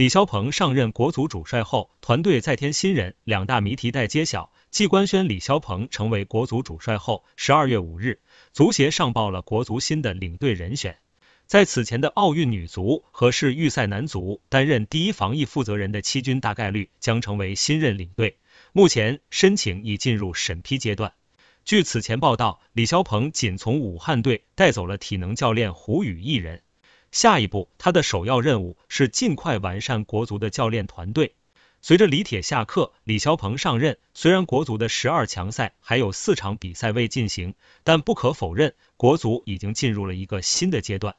[0.00, 4.50] 李霄鹏上任国足主帅后，团队再添新人，两大谜题待揭晓。
[4.70, 8.18] 继官宣李霄鹏成为国足主帅后，十二月五日，
[8.50, 10.96] 足协上报了国足新的领队人选。
[11.44, 18.38] 在此前的奥运女足和世预赛男足担任第一防疫负责人的戚军，大概率将成为新任领队。
[18.72, 21.12] 目前申请已进入审批阶段。
[21.66, 26.62] 据此前报道，李霄鹏仅从武汉队带走了体能教练胡宇一人。
[27.12, 31.34] 下一步，他的首要任务是尽快完善国足的教练团队。
[31.82, 33.98] 随着李铁下课，李霄鹏上任。
[34.12, 41.16] 虽然国足的十二强赛还有四场比赛未进行，但不可否认，国足已经进入了一个新的阶段。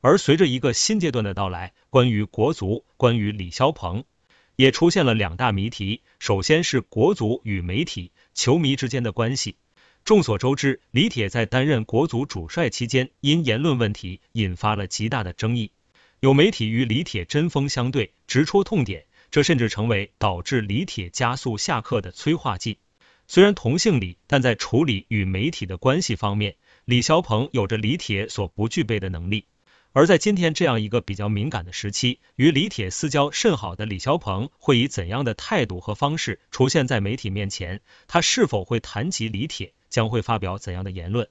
[0.00, 4.04] 而随着一个新阶段的到来，关于国足，关于李霄鹏，
[4.54, 6.02] 也出现了两大谜题。
[6.20, 9.56] 首先是国足与媒体、球迷之间的关系。
[10.04, 15.72] 众所周知，李铁在担任国足主帅期间，因言论问题引发了极大的争议，
[16.20, 19.06] 有媒体与李铁针锋相对，直戳痛点。
[19.30, 22.76] 这甚至成为导致李铁加速下课的催化剂。
[23.26, 29.46] 虽然同姓李，但在处理与媒体的关系方面，李霄鹏有着李铁所不具备的能力。
[29.92, 37.80] 而在今天这样一个比较敏感的时期，与李铁私交甚好的李霄鹏会以怎样的态度和方式出现在媒体面前？
[38.06, 39.72] 他是否会谈及李铁？
[39.94, 41.28] 将会发表怎样的言论？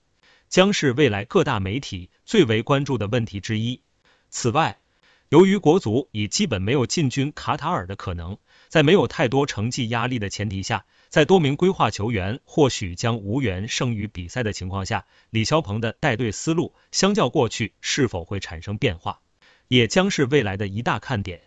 [0.48, 3.82] 将是未来各大媒体最为关注的问题之一。
[4.30, 4.80] 此外，
[5.28, 8.38] 由于国足已基本没有进军卡塔尔的可能，
[8.70, 19.20] 在没有太多成绩压力的前提下，在多名规划球员或许将无缘剩余比赛的情况下，李霄鹏的带队思路相较过去是否会产生变化，
[19.68, 21.42] 也将是未来的一大看点。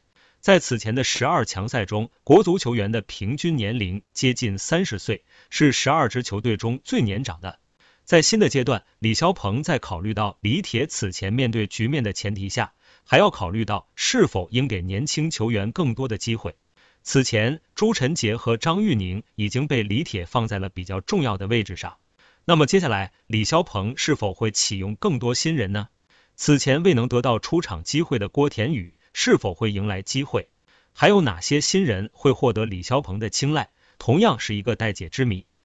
[0.46, 7.58] 在此前的十二强赛中，国足球员的平均年龄接近三十岁，是十二支球队中最年长的。
[8.04, 12.74] 在新的阶段，李霄鹏在考虑到李铁此前面对局面的前提下。
[13.02, 16.54] 还要考虑到是否应给年轻球员更多的机会。
[17.02, 21.96] 此前，朱晨杰和张玉宁已经被李铁放在了比较重要的位置上。
[22.44, 25.88] 那么接下来，李霄鹏是否会启用更多新人呢？
[26.36, 30.50] 此前未能得到出场机会的郭田雨是否会迎来机会？
[30.92, 33.70] 还有哪些新人会获得李霄鹏的青睐？
[33.98, 35.46] 同样是一个待解之谜。